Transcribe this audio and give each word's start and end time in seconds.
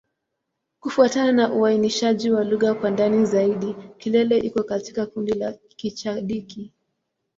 Kufuatana 0.79 1.31
na 1.31 1.53
uainishaji 1.53 2.31
wa 2.31 2.43
lugha 2.43 2.73
kwa 2.73 2.89
ndani 2.91 3.25
zaidi, 3.25 3.75
Kilele 3.97 4.37
iko 4.37 4.63
katika 4.63 5.05
kundi 5.05 5.33
la 5.33 5.53
Kichadiki. 5.53 6.71